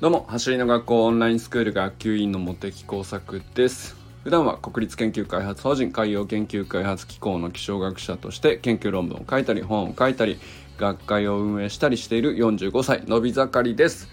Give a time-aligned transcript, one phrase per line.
[0.00, 3.96] どうも走りの学校オンラインスクール学級委員の茂木工作です。
[4.24, 10.40] 普段は国立研究開発法人海洋研究開発機構の気象学者として研究論文を書いたり本を書いたり
[10.78, 14.08] 学会を運営したりしている45歳のび盛りです。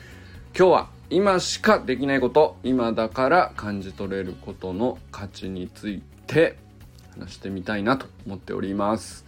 [0.53, 6.57] 今日は今しかできないこと今だから感じ取れることの価値について
[7.17, 9.25] 話してみたいなと思っております。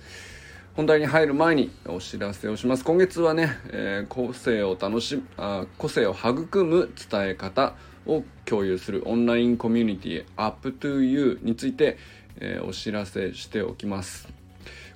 [0.79, 2.85] 本題に入る前にお知らせをします。
[2.85, 7.73] 今月はね、えー、個性を楽しあ個性を育む伝え方
[8.05, 11.97] を共有するオンラインコミュニティ UpToYou について、
[12.37, 14.29] えー、お知らせしておきます。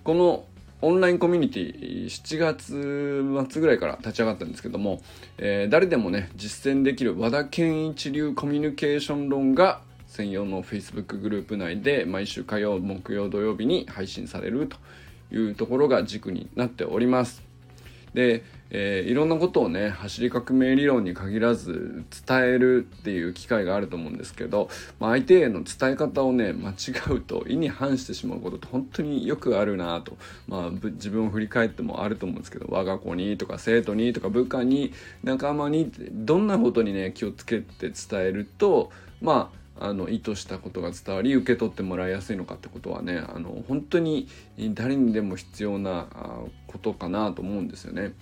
[0.06, 0.46] この
[0.82, 5.02] オンラインコミュニティ7月末ぐらいから立ち上がったんですけども、
[5.38, 14.78] えー、誰でもね実践できる和田健一流コミュニケーション論が専用の Facebook グループ内で毎週火曜木曜土曜日に配信されると。
[15.34, 17.54] いうところが軸になっております。
[18.14, 26.74] で、えー、いろんなことをね走り革命理論に限らず伝えるっていう機会があると思うんですけど、まあ、相手への伝え方をね間違
[27.12, 30.18] うと意に反してしまうことって本当によくあるなと、
[30.48, 46.08] まあ、自分を振り返ってもあると思うんですけど我が子にとか生徒にとか部下に仲間にどんなことにね気をつけて伝えるとまああの意図したことが伝わり受け取ってもらいやすいのかってことはねあの本当に誰にでも必要な
[46.68, 48.14] ことかなと思うんですよね。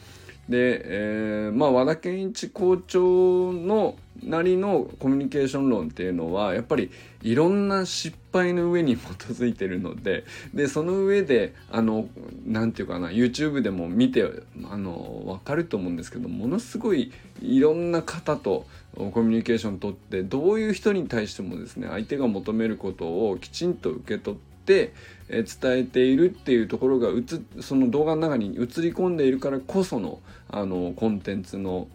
[0.50, 6.92] で、えー、まあ和田健一校長のなりのコミュニケーション論っていうのはやっぱり
[7.22, 12.08] いろんな失敗の上に基づいてるので でその上であの
[12.46, 14.24] 何て言うかな YouTube でも見て
[14.70, 24.94] あの分かると思うんですけどものすごいいろんな方とコミュニケーション取ってどういう人に対してもですね相手が求めることをきちんと受け取ってて、
[25.30, 30.20] え伝えているっていうところがうつその動画の中に映り込んでいるからこその
[30.50, 31.88] あのコンテンツの、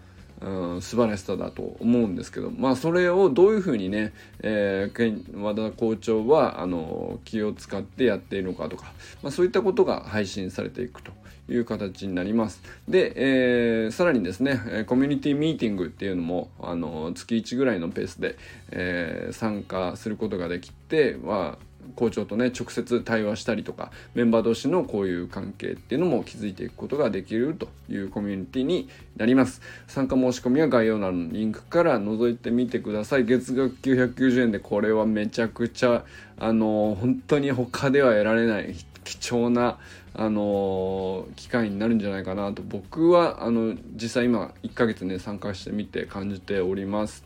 [0.47, 8.93] うん、素晴らしさだと思うんですけどまあそれをどういうふうにね、えー、和田校長はあの気を使ってやっているのかとか、
[9.23, 11.13] まあ、そういったことが配信されていくと。
[11.49, 12.61] いう形になります。
[12.89, 18.37] で、えー、さらにですね、コミュニティミーティングっていうのも、あの、月1ぐらいのペースで、
[18.73, 21.59] えー、参加することができて、は、
[21.95, 29.61] 校長とね直接対話したりとかメンバー同士のこういう関係っていうのも築いていくことができるというコミュニティになります。
[29.87, 33.25] 参加申し込みは概要欄のリンクから覗いてみてください。
[33.25, 36.05] 月額990円でこれはめちゃくちゃ
[36.39, 39.79] あの本当に他では得られない貴重な
[40.15, 42.63] あの機会になるんじゃないかなと。
[42.63, 47.25] 僕はあの実際今1ヶ月ね参加してみて感じております。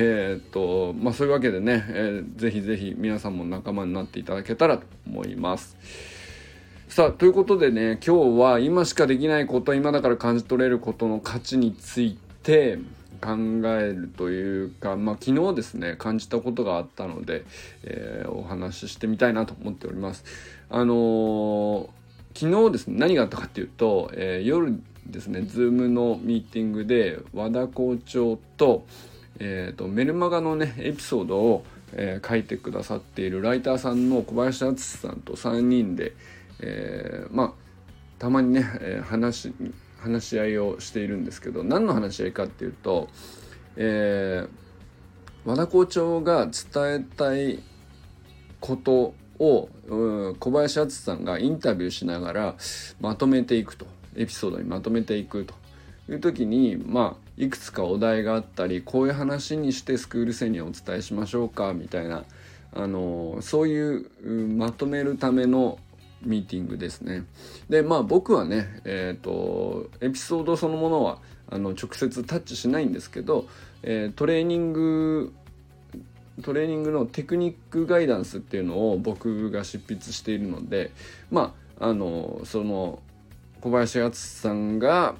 [0.00, 5.76] えー、っとまあそういうわけでね、えー、ぜひぜひ皆さんも仲間になっていただけたらと思います。
[6.88, 12.78] さあということでね今日は今しかできないこと今だから感じ取れることの価値について
[13.20, 13.32] 考
[13.64, 17.44] えるというか、まあ、昨日ですね感じたことがあったので、
[17.82, 20.24] えー、お話ししてみたいなと思っております。
[20.70, 21.88] あのー、
[22.34, 28.86] 昨日ですね何があったかっていうと、えー、夜ですね Zoom のミーティングで和田校長と
[29.40, 36.14] えーと、メルマガのねエピソードを、えー、書いてくださっているライターさんの小林敦さんと3人で、
[36.60, 37.52] えー、まあ
[38.18, 39.52] たまにね、えー、話
[39.98, 43.08] 話し合いをしているんですけど何の話し合いかっていうと、
[43.76, 44.48] えー、
[45.44, 46.52] 和田校長が伝
[46.94, 47.62] えたい
[48.60, 52.54] ことを、うん、小林敦さんがインタビューしながら
[53.00, 55.54] まとめていくとエピソードにまとめていくと
[56.08, 62.24] いう時にまあいくつかお題があったりこういう話にしてスクール生にお伝えしましょうかみたいな
[62.74, 64.10] あのそういう
[64.56, 65.78] まとめるための
[66.22, 67.24] ミーティングですね。
[67.68, 71.18] でまあ僕はねえっ、ー、とエピソードそのものは
[71.48, 73.46] あの直接タッチしないんですけど、
[73.84, 75.32] えー、トレーニング
[76.42, 80.90] トレーニングのテクニックガイダンスっていうのを僕が執筆しているので
[81.30, 83.00] まああのその
[83.60, 85.14] 小林敦さんが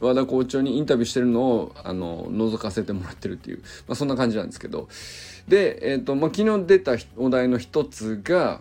[0.00, 4.88] 和田校長にインタビューしてるのをあの覗かせてもらってるっていう、まあ、そんな感じなんですけど
[5.46, 8.60] で、えーとまあ、昨日出たお題の一つが、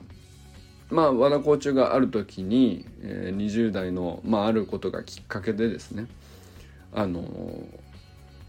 [0.89, 6.07] まあ、和田校長がある時に、えー、20代の、まあ、あることがきっかけでですね
[6.93, 7.23] あの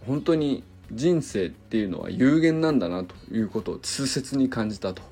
[0.06, 5.09] 本当に人生っていうのは有限なんだなということを痛切に感じたと。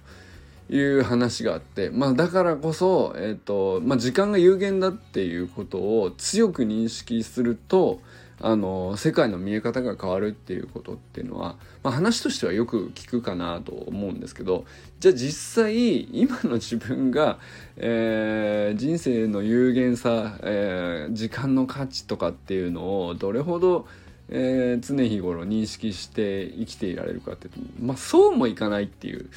[0.71, 8.01] いう話があって、まあ、だからこそ、えーとまあ、時間が有限だっていうことを強く認識すると
[8.41, 14.65] あの世界の見え方が変わるっていうことっていうのは、まあ、話としてはよく聞くかなと思うんですけど
[15.01, 17.39] じゃあ実際今の自分が、
[17.77, 23.89] えー、人生の有限さ、えー、時間の価値とかっていうのをどれほど
[24.31, 27.49] えー、常日頃認識して生きていられるかって
[27.81, 29.31] まあそうもいかないっていう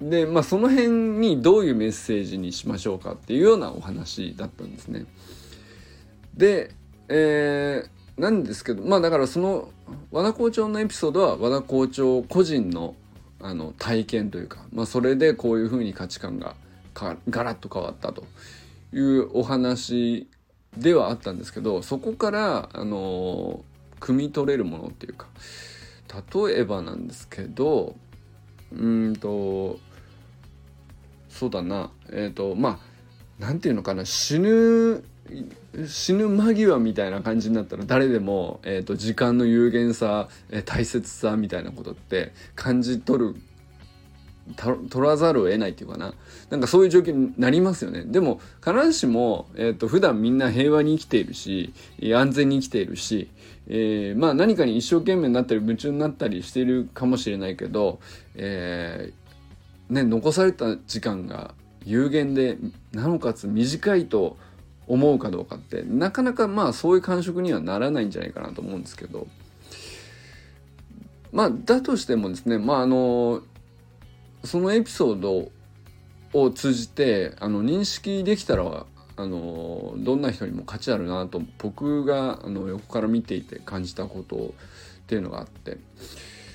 [0.00, 5.04] でまあその辺にどういうメッセージにしましょうかっていうようなお話だったんですね。
[6.36, 6.70] で、
[7.08, 9.68] えー、なんですけどまあだからその
[10.10, 12.94] 和田校長のエピソードは和田校長個人の
[13.40, 16.56] あの体験というか、まあ、それでこういうふうに価値観が
[17.30, 18.24] ガラッと変わったと
[18.92, 20.26] いうお話
[20.76, 23.60] ではあったんですけどそこからあの
[24.00, 25.26] 汲み取れるものっていうか
[26.46, 27.96] 例えばなんですけど
[28.72, 29.78] うんと
[31.28, 31.90] そうだな。
[32.10, 32.78] えっ、ー、とまあ
[33.38, 34.04] 何て言うのかな。
[34.04, 35.04] 死ぬ
[35.86, 43.36] 死ぬ間際みたいな感じになったら誰でも、えーと、時間の有限さ、えー、大切さみたいなことって感じ取る
[44.56, 46.14] 取らざるを得ないっていうかな。
[46.50, 48.04] なんかそういう状況になりますよね。
[48.04, 51.72] でも必ずしも、えーと、普段みんな平和に生きているし
[52.14, 53.28] 安全に生きているし、
[53.68, 58.00] えー、まあ何かに一生懸命になったり夢中になったりしているかもしれないけど、
[58.34, 61.54] えー、ね、残された時間が
[61.84, 62.58] 有限で
[62.92, 64.36] なおかつ短いと
[64.86, 69.26] 思うかどうかってなかなかまあそういう感触にはならないんじゃないかなと思うんですけど。
[71.32, 73.42] まあだとしてもですねまああの
[74.44, 75.50] そのエピソード
[76.32, 78.86] を通じてあの認識できたら
[79.16, 84.50] あのどんな人にも価値あるなと僕があの横から見ていて感じたことっ
[85.06, 85.78] ていうのがあって。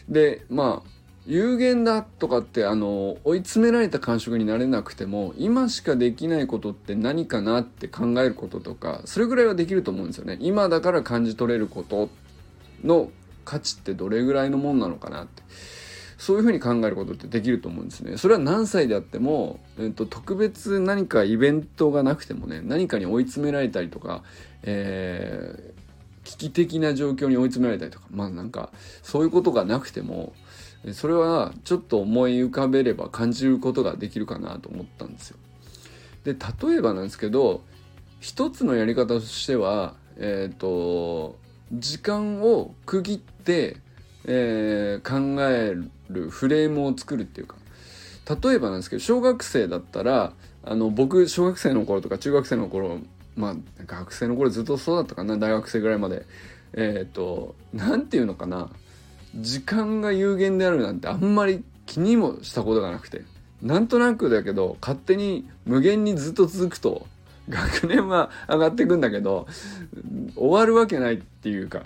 [0.08, 0.90] でまあ
[1.26, 10.38] 有限だとかってあの追い詰められた感触になれなくても今しかできないことって何かなって考えることとかそれぐらいはできると思うんですよね。
[10.42, 12.10] 今だから感じ取れること
[12.84, 13.10] の
[13.46, 15.44] 価値ってどれぐらいのもんなのかなって。
[16.24, 24.24] そういうふうに考えることってできると思うんですねそれは何歳であっても、えっと、特別何かイベントがなくてもね何かに追い詰められたりとか、
[24.62, 28.70] えー、危機的な状況に追い詰められたりとかまあなんか
[29.02, 30.32] そういうことがなくても
[30.94, 35.38] それはちょっと思い浮かべれば感じることができるかなと思ったんですよ。
[36.24, 37.64] で例えばなんですけど
[38.22, 41.38] 一つのやり方としてはえっ、ー、と
[41.74, 43.78] 時間を区切って、
[44.26, 45.76] えー、考え
[46.10, 47.56] るフレームを作るっていうか
[48.42, 50.34] 例えばなんですけど小学生だったら
[50.64, 53.00] あの僕小学生の頃とか中学生の頃
[53.36, 53.56] まあ
[53.86, 56.26] 学生の頃ずっとそうだったかな大学生ぐらいまで。
[56.74, 58.70] えっ、ー、と何て言うのかな
[59.36, 63.22] 時間が有限であるなんてあんまり気にもしたことがなくて。
[63.62, 67.08] なんとなくだけど勝手に無限にずっと続くと
[67.50, 69.48] 学年は上がっていくんだけど
[70.36, 71.84] 終わるわけないっていうか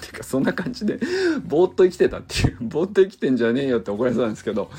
[0.00, 1.00] てかそんな感じで
[1.44, 4.70] ぼーっと生きてたっていうぼーっと生きてんじゃねえよって怒られそうなんですけど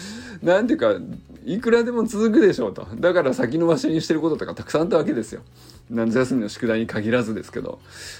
[0.41, 0.93] なんていうか
[1.45, 2.87] いくらでも続くでしょうと。
[2.95, 5.41] だから先延ばしにしてることとかたくさんあったわけですよ。
[5.89, 7.79] 夏休みの宿題に限らずですけど。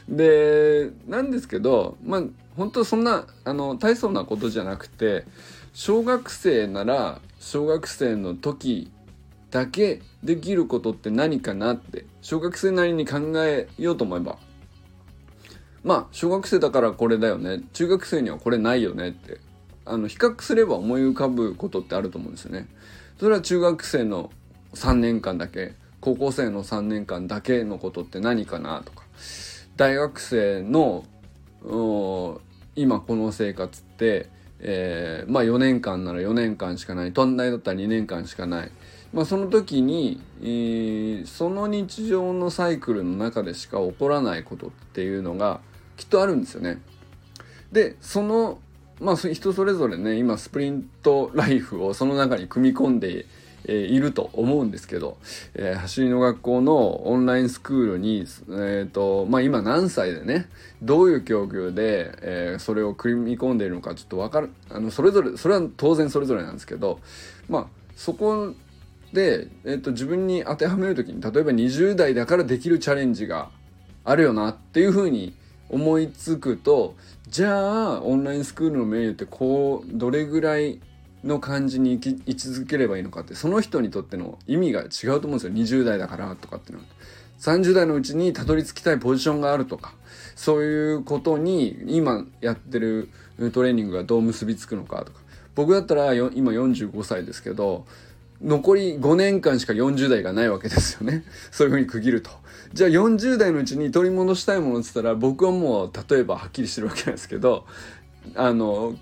[0.10, 2.24] でなんですけどまあ
[2.58, 5.26] 本当そんなあの大層なことじゃなくて
[5.74, 8.92] 小学生なら小学生の時
[9.54, 14.40] だけできることって何かなって小学生なりに考えようと思えば。
[15.84, 17.62] まあ小学生だからこれだよね。
[17.72, 19.40] 中学生にはこれないよねって。
[19.86, 22.68] あの比較すれば思い浮かぶことってあると思うんですよね。
[23.20, 24.32] それは中学生の
[24.74, 29.04] 3年間だけ高校生の3年間だけのことって何かなとか。
[29.78, 31.04] 大学生の
[32.76, 37.14] 今この生活って、えー、まあ4年間なら4年間しかない。
[37.14, 38.72] 短大だったら2年間しかない、
[39.14, 45.62] まあ、その時に、えー、その日常のサイクルの中でしか起こらないことっていうのが
[45.98, 46.82] きっとあるんですよね。
[47.72, 48.60] でその
[49.00, 53.26] まあ人それぞれね今スプリントライフをその中に組み込んで
[53.66, 55.18] いると思うんですけど、
[55.54, 60.48] えー、走りの学校のオンラインスクールに、えーとまあ、今何歳でね
[60.82, 67.00] どういう境遇で、えー、それを組み込んでいるのかちょっと分かるあのそれぞれそれは当然それぞれなんですけど
[67.50, 68.54] まあそこ
[69.14, 73.50] で、えーと、自分に当てはめる時に例えば20代だからできるチャレンジが
[74.04, 75.34] あるよなっていうふうに
[75.70, 76.96] 思いつくと
[77.30, 80.82] じゃあオンラインスクールのメニューってこうどれぐらい
[81.24, 84.90] の感じに生き位置づければいいのかってその人にとっての意味が違う
[85.22, 86.90] と思うんですよ20代だからとかっていうのは。
[87.40, 89.94] 30代のうちにたどり着きたいポジションがあるとか
[90.36, 93.10] そういうことに今やってる
[93.52, 95.20] トレーニングがどう結びつくのかとか
[95.54, 97.86] 僕だったら今45歳ですけど
[98.44, 101.24] 残り5年間しか40代がないわけですよね。
[101.52, 102.30] そういうふうに区切ると。
[102.74, 107.66] じゃあ40代のうちに取り戻したいものっつったら僕はもう例えばはっきりしてるわけなんですけど
[108.36, 108.96] あの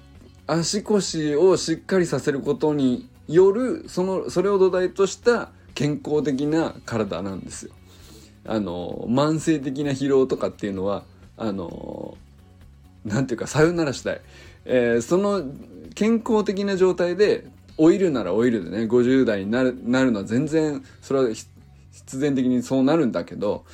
[0.46, 7.72] 足腰をしっかりさせることによるそのそれを土台とした健康的な体なんですよ。
[8.46, 11.06] あの慢性的な疲労とかっていうのは
[11.38, 12.18] あの
[13.06, 14.22] 何ていうかさよならしたい、
[14.66, 15.44] えー、その
[15.96, 17.46] 健康的な状態で
[17.82, 23.66] 老いるなら老いるでね50代になるなるのは全然それは必然的にそうなるんだけど、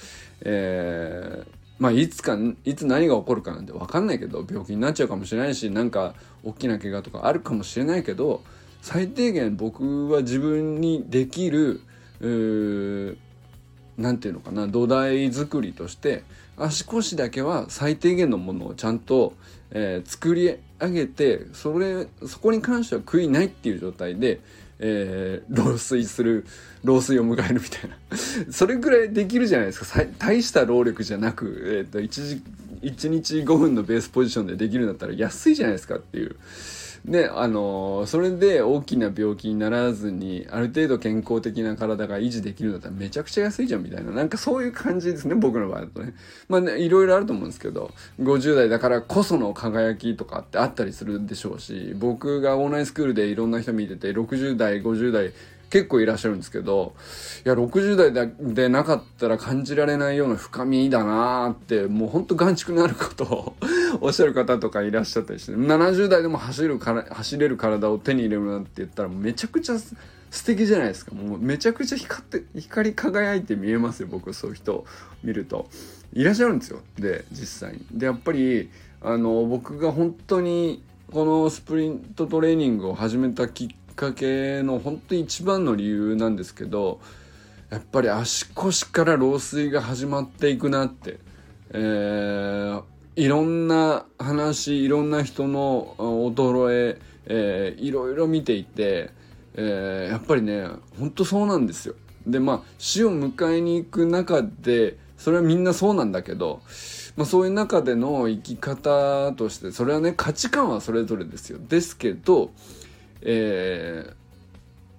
[0.41, 1.47] えー、
[1.77, 8.41] まあいつかいつ何が起こるかなんて分かんないけど病気になっちゃうかもしれないしなんか大きな怪我とかあるかもしれないけど
[8.81, 11.81] 最低限僕は自分にできる
[13.97, 16.23] 何て言うのかな土台作りとして
[16.57, 19.33] 足腰だけは最低限のものをちゃんと、
[19.71, 24.39] えー、作り上げてそれそこに関しては悔いないっていう状態で、
[24.79, 26.45] えー、老衰する
[26.83, 27.97] 老衰を迎えるみたいな
[28.51, 32.41] それぐらいできるじゃないですか大した労力じゃなく、えーと、と 1, 時
[32.81, 36.35] 1日5分のベースポジションでできるんだったら安いじゃないですかっていう。
[37.07, 44.11] であのそれで大きな病気にならずにある程度健康的な体が維持できるんだったらめちゃくちゃ安いじゃんみたいな。
[44.11, 46.13] なんかそういう感じですね僕の場合だとね。
[46.49, 55.31] まあねいろいろあると思うんですけど50代だからこその輝きとかってあったりするでしょうし僕がオンラインスクールでいろんな人見てて60代50代
[55.69, 56.93] 結構いらっしゃるんですけど
[57.45, 63.55] いや60代でなかったら感じられないような深みだなーってもうほんと眼畜のあることを
[64.01, 69.79] おっしゃる方とかいらっしゃったりして70代でも走るから走れる体を手に入れるなんて言ったらめちゃくちゃ
[70.29, 71.15] 素敵じゃないですか。
[71.15, 74.85] もうめちゃくちゃ光って光り輝いて見えますよ僕そういう人を
[75.23, 75.69] 見ると。
[76.13, 76.81] いらっしゃるんですよ。
[76.99, 77.85] で実際に。
[77.93, 78.69] でやっぱり
[79.01, 87.01] あの僕が本当にこのスプリントトレーニングを始めたきっかけの本当に一番の理由なんですけど
[87.69, 91.19] やっぱり足腰から老衰が始まっていくなって、
[91.71, 92.83] えー、
[93.15, 99.09] いろんな話いろんな人の衰ええー、いろいろ見ていて、
[99.55, 101.95] えー、やっぱりねほんとそうなんですよ。
[102.25, 106.61] でまあ死を迎えに行く中でそれはみんなそうなんだけど、
[107.15, 111.59] まあ、そういう中での生き方としてそれはね価値観はそれぞれですよ。
[111.67, 112.51] ですけど
[113.29, 114.13] え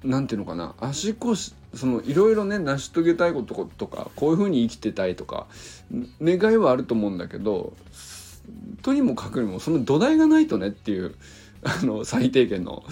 [0.02, 5.46] ー、なんていうのかな足腰そのいろいろね成し遂げたいこととかこういうふうに生きてたいとか
[6.20, 7.72] 願いはあると思うんだけど
[8.82, 11.14] とにもかくにもその土台がないとねっていう
[11.62, 12.84] あの最低限の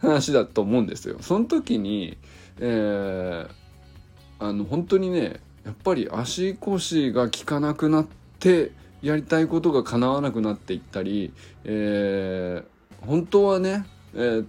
[0.00, 1.16] 話だと思うんですよ。
[1.20, 2.16] その時に、
[2.60, 3.48] えー、
[4.38, 8.06] あの本当にねやっぱり足腰が効かなくなっ
[8.38, 8.72] て
[9.02, 11.32] やりたいことが叶わなくなっていったり、
[11.64, 14.46] えー、本当はねえー、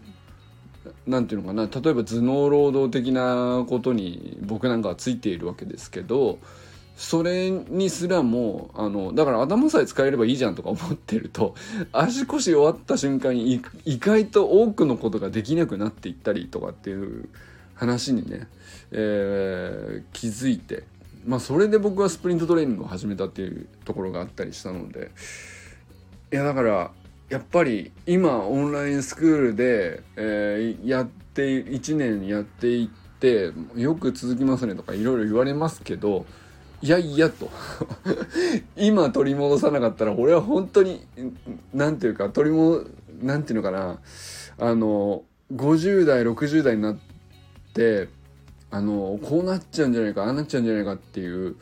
[1.08, 6.40] なんていうのかな例えば頭脳労働的なことに僕なんかはついているわけですけど
[7.00, 11.56] それにすらもあのだから頭さえ使えればいいじゃんとか思ってると
[11.94, 17.30] 足腰弱った瞬間に意外と多くのことができなくなっていったりとかっていう
[17.74, 18.50] 話にね、
[18.92, 20.84] えー、気づいて
[21.26, 25.12] まあそれで僕はスプリントトレーニングを始めたっていうところがあったりしたので
[26.34, 26.92] いやだから
[27.30, 36.26] やっぱり今オンラインスクールで、えー、やって1年やっていってよく続きますねとかいろいろ言われますけど
[36.82, 37.50] いやいやと。
[38.78, 41.06] 今取り戻さなかったら俺は本当に
[41.74, 42.86] 何て言うか取り戻
[43.22, 44.00] 何て言うのかな。
[44.58, 46.98] あの50代60代になっ
[47.74, 48.08] て
[48.72, 51.56] あのこうなっちゃうんじゃないかああなっちゃうんじゃないかっていう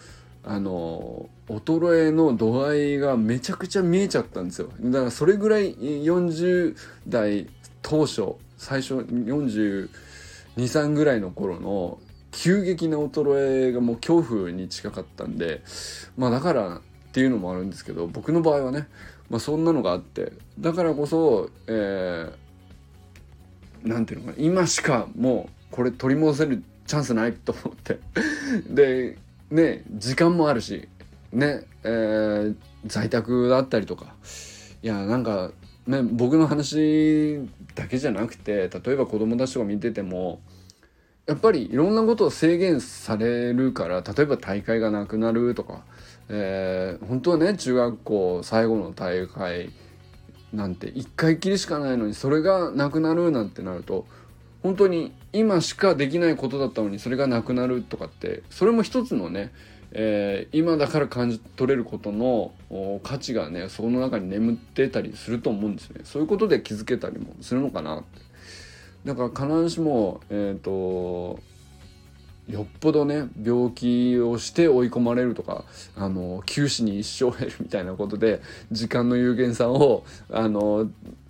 [0.50, 4.70] あの衰えの度合いがめちゃくちゃ見えちゃったんですよ。
[4.80, 6.74] だからそれぐらい40
[7.06, 7.48] 代
[7.82, 12.00] 当初最初423ぐらいの頃の
[12.32, 15.64] 急激な衰えがもう恐怖に近かったんで
[16.18, 18.88] まあだからっていうのもあるんですけど僕の場合はね、
[19.30, 28.00] まあ、そんなのがあってだからこそえー、ていうのかな今しかもうこれ取り戻せるチャンスないと思って。
[28.70, 29.18] で
[29.52, 30.88] ね時間もあるし
[31.32, 34.16] ねえー、在宅だったりとか。
[34.84, 35.52] いやなんか
[35.88, 37.40] ね僕の話
[37.76, 40.40] だけじゃなくて例えば子供たちとか見てても
[41.26, 45.84] やっぱりいろんなことを制限されるから例えば大会がなくなるとか、
[46.30, 49.72] えー、本当はね中学校最後の大会
[50.54, 54.06] なんて1回きりしかないのにそれがなくなるなんてなると
[54.68, 59.54] 本当に今しかできないことだったのにそれがなくなるとかってそれも一つのね、
[59.94, 62.52] えー、今だから感じ取れることの
[63.02, 66.02] 価値がねその中に眠ってたりすると思うんですね。
[66.04, 68.06] そういうことで気づけたりもするのかなって。
[69.06, 71.40] だから必ずしもえっ、ー、と
[72.50, 75.64] よっぽどね病気をして追い込まれるとか
[75.96, 78.42] あの九死に一生を得るみたいなことで
[78.74, 80.90] 時間の有限さをあの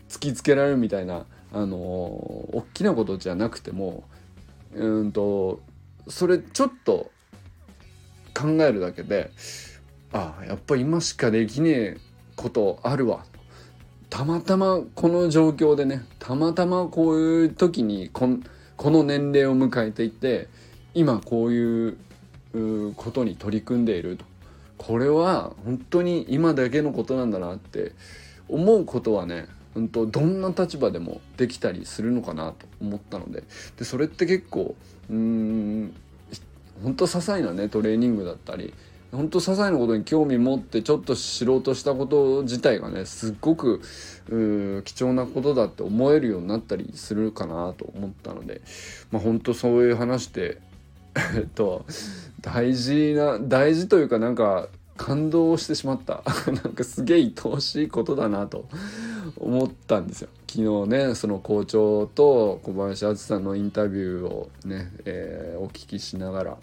[0.10, 4.04] 突きつけられるみたいなあの大きなことじゃなくても
[4.74, 5.62] うんと
[6.08, 7.12] それちょっと
[8.34, 9.32] 考えるだけで
[10.12, 11.98] ああやっぱ今しかできねえ
[12.36, 13.26] ことあるわ。
[14.10, 18.30] たまたまこの状況でねたまたまこういう時にこ
[18.78, 20.48] の年齢を迎えていて
[20.94, 21.98] 今こういう
[22.96, 24.26] ことに取り組んでいると。
[24.78, 27.94] これは本当に今だけのことなんだなって
[28.48, 33.44] 思うことはね本当どんな立場でもできたりするのかなと思ったので。
[33.78, 34.76] でそれって結構
[35.08, 35.94] うん
[36.84, 38.74] 本当些細なねトレーニングだったり
[39.12, 43.82] 本当些細なことに興味持ってちょっと知ろうとしたこと自体がねすっごく
[44.84, 48.62] 貴重なことだって思えるようになったりするかなと思ったので。
[49.12, 50.60] まあ本当そういう話で
[51.36, 51.86] えっと
[52.42, 56.24] 大事な大事というかなんか感動してしまった。
[56.52, 58.66] なんかすげえ愛おしいことだなと
[59.38, 60.30] 思ったんですよ。
[60.50, 66.58] 昨日ねその校長と小林敦さんのインタビューをね、えー、お聞きしながら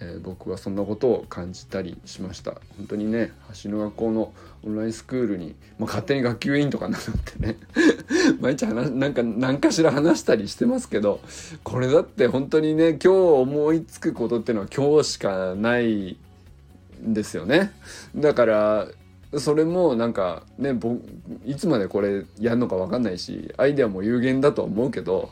[0.00, 2.52] えー、僕はそんなことを感じたりしました。
[2.76, 4.32] 本当にね橋の学校の
[4.64, 7.56] オンラインスクールに、まあ、勝手に学級委員とかなってね
[8.40, 11.20] 毎日話なんか何かしら話したりしてますけど
[11.62, 16.16] これだって本当にね今日思いつくことっていうのは今日しかない
[17.12, 17.72] ですよね。
[18.14, 18.88] だから
[19.38, 21.02] それもなんかね僕
[21.44, 25.30] いつまでこれやるのか分かんないしアイデアも有限だとは思うけど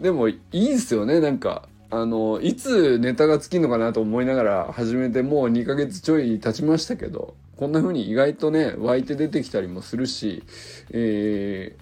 [0.00, 10.42] でもいいですよねなんかあのいつネタが尽きるのかなと思いながら始めてもう2ヶ月ちょい経ちましたけどこんな風に意外とね湧いて出てきたりもするし、
[10.90, 11.76] え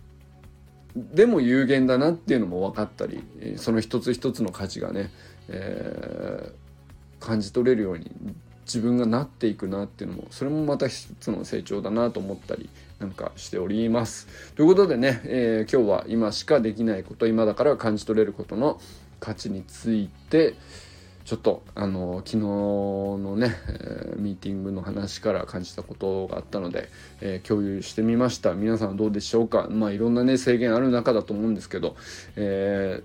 [0.96, 3.24] ー、でも有限だなっていうのも分かったり
[3.56, 5.10] その一つ一つの価値がね、
[5.48, 8.10] えー、感じ取れるように
[8.64, 14.28] 自分がなっていくなっていうのもそれもまた一つの成長だなと思ったりなんかしております。
[14.54, 18.80] ということでね、えー、今日は今しかできないこと今だから感じ取れることの
[19.20, 20.54] 価値について
[21.24, 26.88] ちょっとあの昨日のね、えー、ミーティングの話から感じたことがあったので、
[27.20, 31.96] えー、共有してみました皆さんどうでしょうかまあいろんなね制限ある中だと思うんですけど、
[32.36, 33.02] え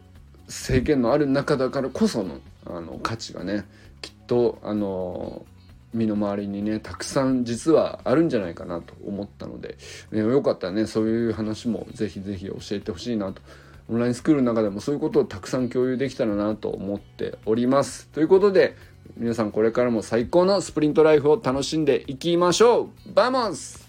[0.48, 3.66] ー、制限のある中だからこそのあの価値がね
[4.02, 5.46] きっとあの
[5.94, 9.78] 身の回りにねたくさん実はあるんじゃないかなと思ったので、
[10.12, 13.42] ね、よかったらねそういう話もぜひぜひ教えてほしいなと
[13.90, 18.08] オンラインスクールの中でもそういうことをたくさん共有できたらなと思っております。
[18.08, 18.76] ということで
[19.16, 23.87] 皆さんこれからも最高のスプリントライフを楽しんでいきましょうバモス